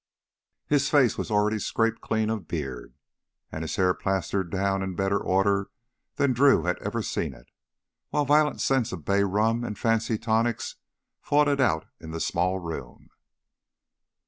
[0.65, 2.95] His face was already scraped clean of beard,
[3.51, 5.69] and his hair plastered down into better order
[6.15, 7.51] than Drew had ever seen it,
[8.09, 10.75] while violent scents of bay rum and fancy tonics
[11.21, 13.09] fought it out in the small room.